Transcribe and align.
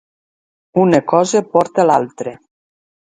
Una 0.85 1.01
cosa 1.13 1.43
porta 1.57 1.85
l'altra. 1.91 2.35